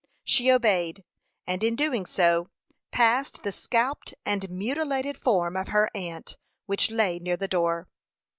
[0.23, 1.03] She obeyed,
[1.45, 2.49] and, in doing so,
[2.91, 7.87] passed the scalped and mutilated form of her aunt, which lay near the door.